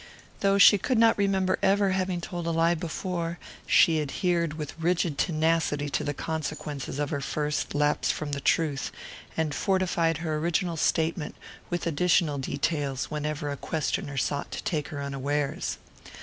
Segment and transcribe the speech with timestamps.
[0.39, 5.19] Though she could not remember ever having told a lie before, she adhered with rigid
[5.19, 8.91] tenacity to the consequences of her first lapse from truth,
[9.37, 11.35] and fortified her original statement
[11.69, 15.77] with additional details whenever a questioner sought to take her unawares.